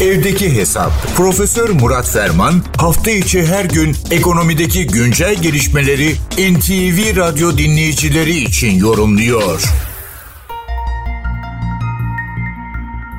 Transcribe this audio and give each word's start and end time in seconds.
Evdeki 0.00 0.56
Hesap. 0.56 0.90
Profesör 1.16 1.68
Murat 1.82 2.08
Ferman 2.14 2.54
hafta 2.78 3.10
içi 3.10 3.38
her 3.52 3.64
gün 3.64 3.90
ekonomideki 4.18 4.86
güncel 4.86 5.34
gelişmeleri 5.42 6.08
NTV 6.52 6.98
Radyo 7.20 7.48
dinleyicileri 7.62 8.30
için 8.30 8.72
yorumluyor. 8.86 9.58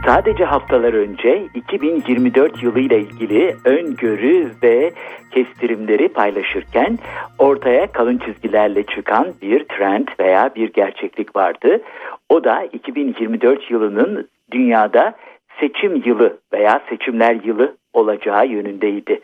Sadece 0.05 0.43
haftalar 0.43 0.93
önce 0.93 1.47
2024 1.55 2.63
yılıyla 2.63 2.97
ilgili 2.97 3.55
öngörü 3.65 4.51
ve 4.63 4.91
kestirimleri 5.31 6.09
paylaşırken 6.09 6.99
ortaya 7.39 7.91
kalın 7.91 8.17
çizgilerle 8.17 8.83
çıkan 8.83 9.33
bir 9.41 9.65
trend 9.65 10.07
veya 10.19 10.55
bir 10.55 10.73
gerçeklik 10.73 11.35
vardı. 11.35 11.81
O 12.29 12.43
da 12.43 12.63
2024 12.63 13.71
yılının 13.71 14.27
dünyada 14.51 15.15
seçim 15.61 16.01
yılı 16.05 16.37
veya 16.53 16.81
seçimler 16.89 17.37
yılı 17.43 17.75
olacağı 17.93 18.47
yönündeydi. 18.47 19.19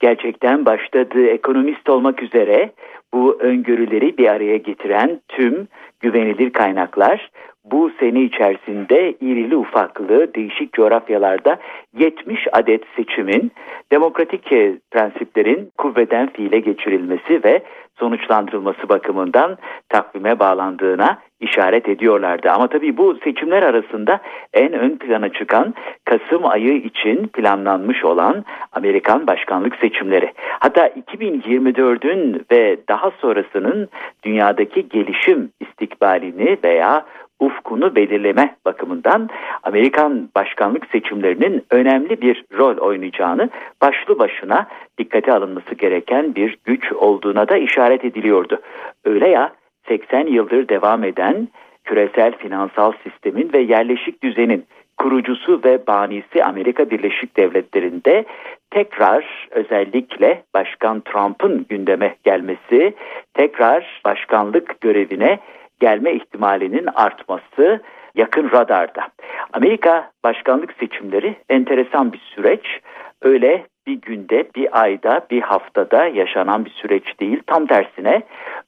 Gerçekten 0.00 0.66
başladığı 0.66 1.26
ekonomist 1.26 1.88
olmak 1.88 2.22
üzere 2.22 2.70
bu 3.14 3.36
öngörüleri 3.40 4.18
bir 4.18 4.26
araya 4.26 4.56
getiren 4.56 5.20
tüm 5.28 5.68
güvenilir 6.00 6.50
kaynaklar 6.50 7.30
bu 7.64 7.90
sene 8.00 8.22
içerisinde 8.22 9.14
irili 9.20 9.56
ufaklı 9.56 10.34
değişik 10.34 10.72
coğrafyalarda 10.72 11.58
70 11.98 12.46
adet 12.52 12.82
seçimin 12.96 13.52
demokratik 13.92 14.44
prensiplerin 14.90 15.70
kuvveden 15.78 16.28
fiile 16.32 16.60
geçirilmesi 16.60 17.44
ve 17.44 17.62
sonuçlandırılması 17.98 18.88
bakımından 18.88 19.58
takvime 19.88 20.38
bağlandığına 20.38 21.18
işaret 21.40 21.88
ediyorlardı. 21.88 22.50
Ama 22.50 22.68
tabii 22.68 22.96
bu 22.96 23.14
seçimler 23.24 23.62
arasında 23.62 24.20
en 24.52 24.72
ön 24.72 24.96
plana 24.96 25.28
çıkan 25.28 25.74
Kasım 26.04 26.46
ayı 26.46 26.76
için 26.76 27.26
planlanmış 27.26 28.04
olan 28.04 28.44
Amerikan 28.72 29.26
başkanlık 29.26 29.76
seçimleri. 29.76 30.32
Hatta 30.60 30.88
2024'ün 30.88 32.46
ve 32.52 32.78
daha 32.88 33.10
sonrasının 33.10 33.88
dünyadaki 34.24 34.88
gelişim 34.88 35.50
istikbalini 35.60 36.58
veya 36.64 37.04
ufkunu 37.42 37.94
belirleme 37.94 38.56
bakımından 38.64 39.28
Amerikan 39.62 40.28
başkanlık 40.36 40.86
seçimlerinin 40.92 41.64
önemli 41.70 42.20
bir 42.20 42.44
rol 42.58 42.76
oynayacağını 42.76 43.50
başlı 43.82 44.18
başına 44.18 44.66
dikkate 44.98 45.32
alınması 45.32 45.74
gereken 45.74 46.34
bir 46.34 46.58
güç 46.64 46.92
olduğuna 46.92 47.48
da 47.48 47.56
işaret 47.56 48.04
ediliyordu. 48.04 48.60
Öyle 49.04 49.28
ya 49.28 49.52
80 49.88 50.26
yıldır 50.26 50.68
devam 50.68 51.04
eden 51.04 51.48
küresel 51.84 52.36
finansal 52.38 52.92
sistemin 53.04 53.52
ve 53.52 53.58
yerleşik 53.58 54.22
düzenin 54.22 54.64
kurucusu 54.96 55.60
ve 55.64 55.86
banisi 55.86 56.44
Amerika 56.44 56.90
Birleşik 56.90 57.36
Devletleri'nde 57.36 58.24
tekrar 58.70 59.48
özellikle 59.50 60.42
Başkan 60.54 61.00
Trump'ın 61.00 61.66
gündeme 61.68 62.14
gelmesi, 62.24 62.94
tekrar 63.34 64.00
başkanlık 64.04 64.80
görevine 64.80 65.38
gelme 65.82 66.12
ihtimalinin 66.12 66.88
artması 66.94 67.80
yakın 68.14 68.50
radarda. 68.50 69.08
Amerika 69.52 70.10
başkanlık 70.24 70.74
seçimleri 70.80 71.36
enteresan 71.48 72.12
bir 72.12 72.18
süreç. 72.34 72.80
Öyle 73.22 73.66
bir 73.86 74.00
günde, 74.00 74.44
bir 74.56 74.82
ayda, 74.82 75.26
bir 75.30 75.42
haftada 75.42 76.06
yaşanan 76.06 76.64
bir 76.64 76.70
süreç 76.70 77.20
değil. 77.20 77.42
Tam 77.46 77.66
tersine 77.66 78.22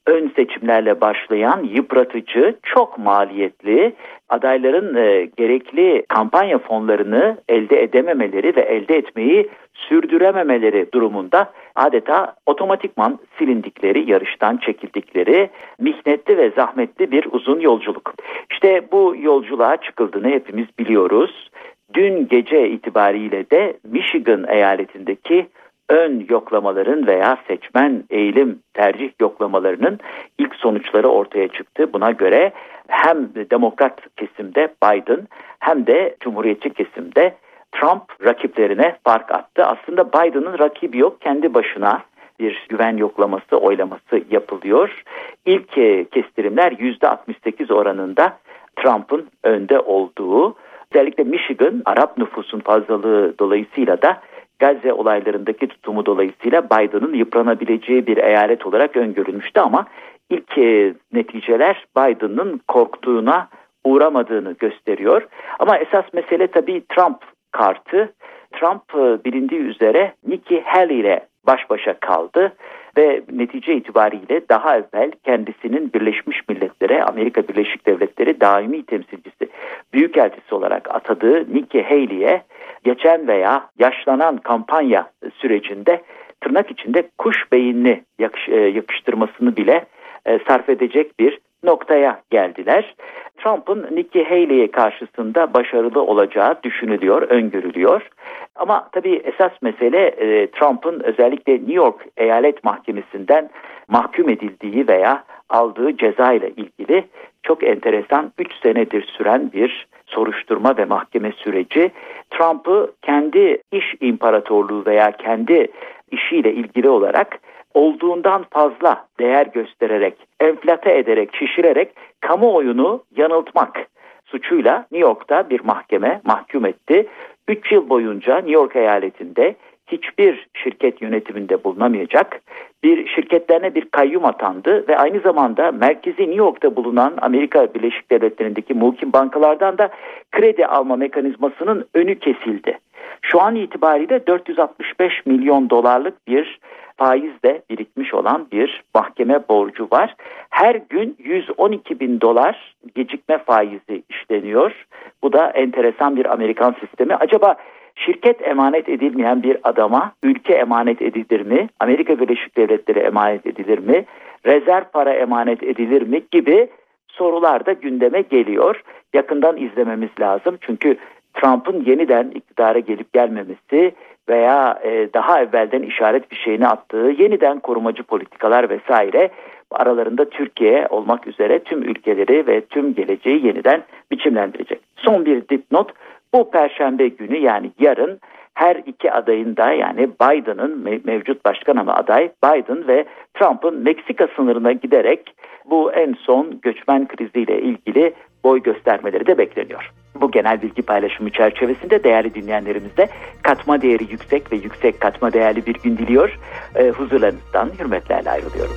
ön 0.07 0.33
seçimlerle 0.37 1.01
başlayan 1.01 1.63
yıpratıcı, 1.63 2.57
çok 2.63 2.99
maliyetli, 2.99 3.95
adayların 4.35 4.95
e, 4.95 5.29
gerekli 5.37 6.05
kampanya 6.09 6.59
fonlarını 6.59 7.37
elde 7.49 7.83
edememeleri 7.83 8.57
ve 8.57 8.61
elde 8.61 8.97
etmeyi 8.97 9.49
sürdürememeleri 9.75 10.87
durumunda 10.95 11.53
adeta 11.75 12.35
otomatikman 12.47 13.19
silindikleri, 13.39 14.11
yarıştan 14.11 14.57
çekildikleri 14.57 15.51
mihnetli 15.79 16.39
ve 16.39 16.51
zahmetli 16.51 17.11
bir 17.11 17.29
uzun 17.33 17.61
yolculuk. 17.61 18.15
İşte 18.51 18.83
bu 18.93 19.15
yolculuğa 19.21 19.77
çıkıldığını 19.77 20.29
hepimiz 20.29 20.67
biliyoruz. 20.79 21.51
Dün 21.95 22.29
gece 22.29 22.69
itibariyle 22.69 23.51
de 23.51 23.77
Michigan 23.85 24.45
eyaletindeki 24.49 25.47
ön 25.89 26.27
yoklamaların 26.29 27.07
veya 27.07 27.39
seçmen 27.49 28.05
eğilim 28.11 28.59
tercih 28.75 29.11
yoklamalarının 29.21 30.01
ilk 30.39 30.55
sonuçları 30.55 31.09
ortaya 31.09 31.49
çıktı. 31.49 31.93
Buna 31.93 32.11
göre 32.11 32.53
hem 32.89 33.29
demokrat 33.51 34.01
kesimde 34.17 34.69
Biden 34.85 35.29
hem 35.59 35.87
de 35.87 36.17
cumhuriyetçi 36.21 36.71
kesimde 36.71 37.35
Trump 37.73 38.03
rakiplerine 38.25 38.97
fark 39.05 39.31
attı. 39.31 39.65
Aslında 39.65 40.09
Biden'ın 40.09 40.59
rakibi 40.59 40.99
yok 40.99 41.21
kendi 41.21 41.55
başına 41.55 42.03
bir 42.41 42.67
güven 42.69 42.97
yoklaması 42.97 43.57
oylaması 43.57 44.23
yapılıyor. 44.31 45.03
İlk 45.47 45.79
e, 45.79 46.05
kestirimler 46.05 46.73
%68 46.73 47.73
oranında 47.75 48.39
Trump'ın 48.77 49.29
önde 49.43 49.81
olduğu 49.81 50.57
özellikle 50.95 51.25
Michigan 51.25 51.83
Arap 51.85 52.19
nüfusun 52.19 52.61
fazlalığı 52.61 53.39
dolayısıyla 53.39 54.03
da 54.03 54.21
Gazze 54.59 54.93
olaylarındaki 54.93 55.69
tutumu 55.69 56.07
dolayısıyla 56.07 56.65
Biden'ın 56.65 57.15
yıpranabileceği 57.15 58.07
bir 58.07 58.17
eyalet 58.17 58.67
olarak 58.67 58.97
öngörülmüştü 58.97 59.61
ama 59.61 59.87
ilk 60.31 60.59
e, 60.59 60.95
neticeler 61.13 61.87
Biden'ın 61.97 62.61
korktuğuna 62.69 63.49
uğramadığını 63.85 64.53
gösteriyor. 64.53 65.27
Ama 65.59 65.79
esas 65.79 66.05
mesele 66.13 66.47
tabii 66.47 66.83
Trump 66.89 67.19
kartı. 67.53 68.13
Trump 68.53 68.83
e, 68.95 69.25
bilindiği 69.25 69.61
üzere 69.61 70.15
Nikki 70.27 70.61
Haley 70.61 71.01
ile 71.01 71.27
baş 71.47 71.71
başa 71.71 72.01
kaldı 72.01 72.53
ve 72.97 73.23
netice 73.33 73.75
itibariyle 73.75 74.49
daha 74.49 74.77
evvel 74.77 75.11
kendisinin 75.25 75.93
Birleşmiş 75.93 76.49
Milletler'e 76.49 77.05
Amerika 77.05 77.49
Birleşik 77.49 77.87
Devletleri 77.87 78.41
daimi 78.41 78.83
temsilcisi 78.87 79.49
büyükelçisi 79.93 80.55
olarak 80.55 80.95
atadığı 80.95 81.55
Nikki 81.55 81.83
Haley'e 81.83 82.43
geçen 82.85 83.29
veya 83.29 83.69
yaşlanan 83.79 84.37
kampanya 84.37 85.11
sürecinde 85.37 86.03
tırnak 86.41 86.71
içinde 86.71 87.09
kuş 87.19 87.53
beyinli 87.53 88.05
yakış, 88.19 88.49
e, 88.49 88.57
yakıştırmasını 88.57 89.57
bile 89.57 89.85
e, 90.27 90.39
sarf 90.49 90.69
edecek 90.69 91.21
bir 91.21 91.39
noktaya 91.65 92.21
geldiler. 92.31 92.95
Trump'ın 93.39 93.97
Nikki 93.97 94.25
Haley'e 94.25 94.71
karşısında 94.71 95.55
başarılı 95.55 96.03
olacağı 96.03 96.63
düşünülüyor, 96.63 97.23
öngörülüyor. 97.23 98.09
Ama 98.55 98.89
tabii 98.93 99.15
esas 99.15 99.53
mesele 99.63 100.07
e, 100.07 100.51
Trump'ın 100.51 101.01
özellikle 101.01 101.53
New 101.53 101.75
York 101.75 102.07
Eyalet 102.17 102.65
Mahkemesi'nden 102.65 103.51
mahkum 103.89 104.29
edildiği 104.29 104.89
veya 104.89 105.25
aldığı 105.49 105.97
ceza 105.97 106.33
ile 106.33 106.51
ilgili 106.51 107.05
çok 107.43 107.65
enteresan 107.65 108.33
3 108.39 108.53
senedir 108.63 109.03
süren 109.03 109.53
bir 109.53 109.87
soruşturma 110.15 110.77
ve 110.77 110.85
mahkeme 110.85 111.33
süreci 111.33 111.91
Trump'ı 112.31 112.93
kendi 113.03 113.59
iş 113.73 113.95
imparatorluğu 114.01 114.87
veya 114.87 115.11
kendi 115.11 115.69
işiyle 116.11 116.53
ilgili 116.53 116.89
olarak 116.89 117.39
olduğundan 117.75 118.45
fazla 118.51 119.07
değer 119.21 119.47
göstererek, 119.47 120.15
enflate 120.41 120.99
ederek, 120.99 121.37
şişirerek 121.37 121.89
kamuoyunu 122.21 123.03
yanıltmak 123.17 123.87
suçuyla 124.25 124.87
New 124.93 125.09
York'ta 125.09 125.51
bir 125.51 125.61
mahkeme 125.65 126.21
mahkum 126.25 126.67
etti. 126.67 127.07
3 127.49 127.73
yıl 127.73 127.89
boyunca 127.89 128.37
New 128.37 128.53
York 128.53 128.77
eyaletinde 128.77 129.55
hiçbir 129.87 130.47
şirket 130.55 131.03
yönetiminde 131.03 131.65
bulunamayacak. 131.65 132.41
Bir 132.85 133.07
şirketlerine 133.09 133.75
bir 133.75 133.85
kayyum 133.85 134.25
atandı 134.25 134.89
ve 134.89 134.99
aynı 134.99 135.21
zamanda 135.21 135.73
merkezi 135.73 136.23
New 136.23 136.35
York'ta 136.35 136.77
bulunan 136.77 137.15
Amerika 137.21 137.75
Birleşik 137.75 138.11
Devletleri'ndeki 138.11 138.75
muhkim 138.75 139.13
bankalardan 139.13 139.79
da 139.79 139.89
kredi 140.33 140.67
alma 140.67 140.97
mekanizmasının 140.97 141.85
önü 141.95 142.19
kesildi. 142.19 142.79
Şu 143.23 143.41
an 143.41 143.57
itibariyle 143.57 144.27
465 144.27 145.27
milyon 145.27 145.71
dolarlık 145.71 146.29
bir 146.29 146.61
faizle 146.97 147.63
birikmiş 147.71 148.15
olan 148.15 148.47
bir 148.53 148.83
mahkeme 148.95 149.49
borcu 149.49 149.89
var. 149.93 150.15
Her 150.51 150.75
gün 150.75 151.17
112 151.19 152.01
bin 152.01 152.21
dolar 152.21 152.75
gecikme 152.95 153.39
faizi 153.39 154.03
işleniyor. 154.09 154.87
Bu 155.23 155.33
da 155.33 155.51
enteresan 155.51 156.17
bir 156.17 156.33
Amerikan 156.33 156.77
sistemi. 156.81 157.15
Acaba 157.15 157.57
şirket 157.95 158.49
emanet 158.49 158.89
edilmeyen 158.89 159.43
bir 159.43 159.57
adama 159.65 160.13
ülke 160.23 160.55
emanet 160.55 161.03
edilir 161.03 161.41
mi? 161.41 161.69
Amerika 161.81 162.21
Birleşik 162.21 162.57
Devletleri 162.57 162.99
emanet 162.99 163.47
edilir 163.47 163.79
mi? 163.79 164.05
Rezerv 164.47 164.85
para 164.93 165.13
emanet 165.13 165.63
edilir 165.63 166.03
mi? 166.03 166.23
Gibi 166.31 166.69
sorular 167.09 167.67
da 167.67 167.73
gündeme 167.73 168.21
geliyor. 168.21 168.83
Yakından 169.15 169.57
izlememiz 169.57 170.11
lazım. 170.21 170.59
Çünkü 170.61 170.97
Trump'ın 171.35 171.85
yeniden 171.85 172.31
iktidara 172.35 172.79
gelip 172.79 173.13
gelmemesi 173.13 173.93
veya 174.29 174.81
e, 174.85 175.09
daha 175.15 175.41
evvelden 175.41 175.83
işaret 175.83 176.31
bir 176.31 176.37
şeyini 176.37 176.67
attığı 176.67 177.15
yeniden 177.19 177.61
korumacı 177.61 178.03
politikalar 178.03 178.71
vesaire 178.71 179.31
aralarında 179.71 180.25
Türkiye 180.25 180.87
olmak 180.91 181.27
üzere 181.27 181.59
tüm 181.59 181.83
ülkeleri 181.83 182.47
ve 182.47 182.61
tüm 182.61 182.95
geleceği 182.95 183.47
yeniden 183.47 183.83
biçimlendirecek. 184.11 184.81
Son 184.97 185.25
bir 185.25 185.49
dipnot 185.49 185.93
Bu 186.35 186.51
perşembe 186.51 187.09
günü 187.09 187.37
yani 187.37 187.73
yarın 187.79 188.21
her 188.55 188.77
iki 188.77 189.13
adayın 189.13 189.57
da 189.57 189.73
yani 189.73 190.09
Biden'ın 190.09 191.01
mevcut 191.05 191.45
başkan 191.45 191.77
ama 191.77 191.95
aday 191.95 192.31
Biden 192.45 192.89
ve 192.89 193.05
Trump'ın 193.35 193.75
Meksika 193.75 194.29
sınırına 194.37 194.73
giderek 194.73 195.35
bu 195.71 195.93
en 195.93 196.15
son 196.27 196.61
göçmen 196.61 197.09
kriziyle 197.09 197.63
ilgili 197.63 198.15
boy 198.45 198.63
göstermeleri 198.63 199.27
de 199.27 199.39
bekleniyor. 199.39 199.91
Bu 200.21 200.31
genel 200.31 200.63
bilgi 200.63 200.83
paylaşımı 200.83 201.31
çerçevesinde 201.31 202.05
değerli 202.05 202.35
dinleyenlerimizde 202.35 203.09
katma 203.43 203.83
değeri 203.83 204.07
yüksek 204.11 204.53
ve 204.53 204.57
yüksek 204.57 205.01
katma 205.01 205.33
değerli 205.33 205.67
bir 205.67 205.75
gün 205.75 205.99
diliyor. 205.99 206.39
E, 206.77 206.89
huzurlarınızdan 206.89 207.71
hürmetlerle 207.79 208.31
ayrılıyorum. 208.31 208.77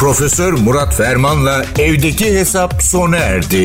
Profesör 0.00 0.52
Murat 0.52 0.94
Ferman'la 0.96 1.62
evdeki 1.80 2.24
hesap 2.24 2.72
sona 2.72 3.16
erdi. 3.16 3.64